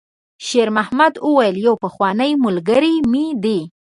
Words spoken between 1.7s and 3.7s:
پخوانی ملګری مې دی.»